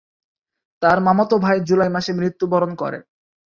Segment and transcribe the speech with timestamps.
[0.81, 2.99] তার মামাতো ভাই জুলাই মাসে মৃত্যুবরণ করে।